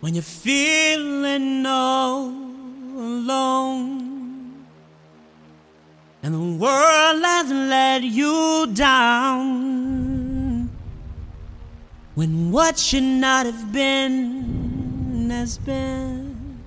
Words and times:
When 0.00 0.14
you're 0.14 0.22
feeling 0.22 1.64
all 1.66 2.26
alone 2.96 4.66
and 6.22 6.34
the 6.34 6.38
world 6.58 7.22
has 7.24 7.50
let 7.50 8.02
you 8.02 8.66
down, 8.72 10.70
when 12.16 12.50
what 12.50 12.78
should 12.78 13.02
not 13.02 13.46
have 13.46 13.72
been 13.72 14.65
has 15.36 15.58
been. 15.58 16.58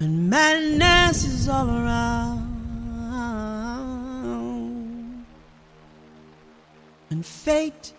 And 0.00 0.28
madness 0.28 1.24
is 1.24 1.48
all 1.48 1.68
around. 1.70 2.44
And 7.10 7.24
fate 7.24 7.94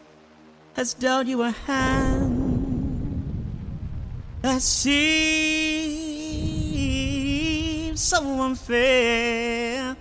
has 0.74 0.94
dealt 0.94 1.28
you 1.28 1.42
a 1.44 1.52
hand. 1.52 2.36
That 4.42 4.62
seems 4.62 5.22
so 8.02 8.42
unfair. 8.42 9.96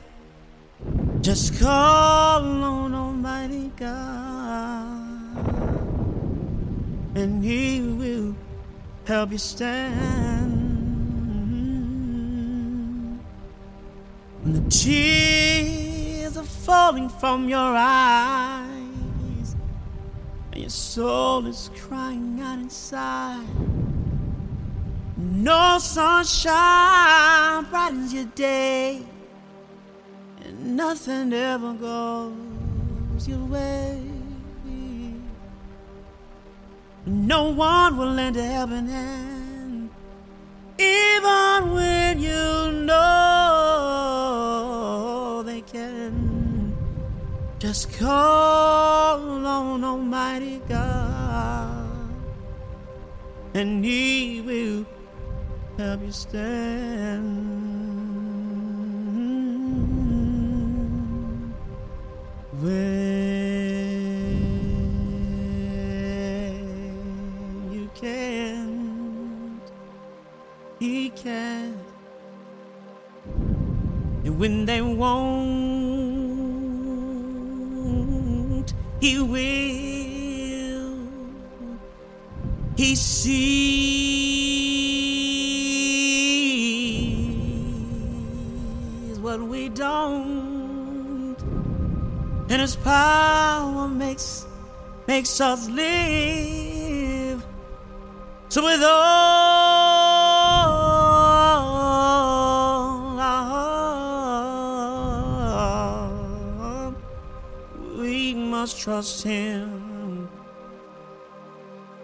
Just 1.21 1.59
call 1.61 2.43
on 2.43 2.95
Almighty 2.95 3.71
God, 3.77 5.47
and 7.15 7.43
He 7.43 7.81
will 7.81 8.35
help 9.07 9.33
you 9.33 9.39
stand. 9.39 9.93
When 14.43 14.53
the 14.53 14.71
tears 14.71 16.37
are 16.37 16.43
falling 16.43 17.09
from 17.09 17.49
your 17.49 17.75
eyes, 17.77 19.57
and 20.53 20.61
your 20.61 20.71
soul 20.71 21.47
is 21.47 21.71
crying 21.77 22.41
out 22.41 22.59
inside. 22.59 23.47
No 25.17 25.79
sunshine 25.79 27.65
brightens 27.71 28.13
your 28.13 28.25
day, 28.35 29.03
and 30.45 30.77
nothing 30.77 31.33
ever 31.33 31.73
goes 31.75 33.29
your 33.29 33.45
way. 33.47 34.03
No 37.07 37.51
one 37.51 37.99
will 37.99 38.13
lend 38.13 38.37
a 38.39 38.43
helping 38.43 38.87
hand, 38.89 39.91
even 40.79 41.73
when 41.75 42.19
you 42.19 42.73
know 42.87 44.23
they 45.45 45.61
can. 45.61 46.75
Just 47.59 47.93
call 47.99 49.47
on 49.47 49.85
Almighty 49.85 50.63
God, 50.67 51.91
and 53.53 53.85
He 53.85 54.41
will 54.41 54.87
help 55.77 56.01
you 56.03 56.13
stand 56.13 57.94
he 70.79 71.11
can 71.11 71.79
and 74.25 74.39
when 74.39 74.65
they 74.65 74.81
won't 74.81 75.95
he 79.05 79.21
will. 79.21 80.97
He 82.75 82.97
sees 82.97 83.35
what 89.19 89.41
we 89.43 89.69
don't, 89.69 91.37
and 92.49 92.63
His 92.63 92.77
power 92.77 93.89
makes 93.89 94.47
makes 95.07 95.39
us 95.39 95.69
live. 95.69 97.45
So 98.49 98.65
with 98.65 98.83
all 98.83 99.24
must 108.65 108.81
trust 108.81 109.23
Him 109.25 110.27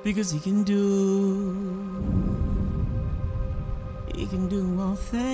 because 0.05 0.31
He 0.31 0.39
can 0.39 0.63
do. 0.63 0.85
He 4.15 4.27
can 4.27 4.47
do 4.47 4.79
all 4.79 4.95
things, 4.95 5.27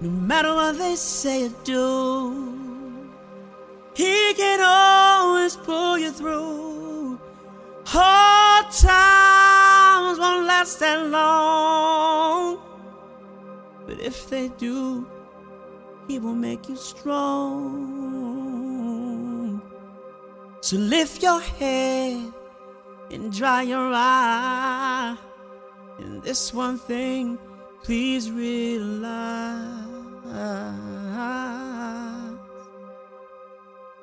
no 0.00 0.08
matter 0.08 0.54
what 0.54 0.78
they 0.78 0.94
say 0.94 1.46
or 1.46 1.52
do. 1.64 1.90
He 3.94 4.32
can 4.34 4.60
always 4.62 5.56
pull 5.56 5.98
you 5.98 6.12
through. 6.12 7.18
Hard 7.86 8.66
times 8.70 10.16
won't 10.20 10.46
last 10.46 10.78
that 10.78 11.08
long, 11.08 12.60
but 13.84 13.98
if 13.98 14.30
they 14.30 14.46
do, 14.46 15.08
He 16.10 16.18
will 16.18 16.34
make 16.34 16.68
you 16.68 16.74
strong. 16.74 17.22
So 20.60 20.76
lift 20.76 21.22
your 21.22 21.40
head 21.40 22.32
and 23.12 23.32
dry 23.32 23.62
your 23.62 23.92
eye. 23.94 25.16
And 26.00 26.20
this 26.20 26.52
one 26.52 26.78
thing, 26.80 27.38
please 27.84 28.28
realize. 28.28 29.86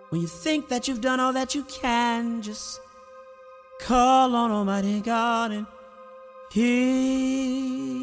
When 0.07 0.21
you 0.21 0.27
think 0.27 0.69
that 0.69 0.87
you've 0.87 1.01
done 1.01 1.19
all 1.19 1.33
that 1.33 1.53
you 1.55 1.63
can, 1.65 2.41
just 2.41 2.79
call 3.81 4.33
on 4.33 4.49
Almighty 4.49 5.01
God 5.01 5.51
and 5.51 5.67
He 6.53 7.96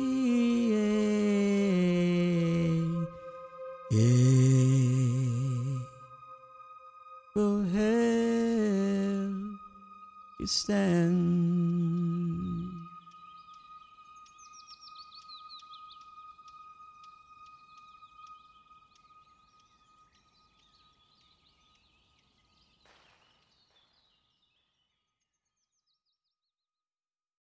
you 10.39 10.47
stand. 10.47 12.05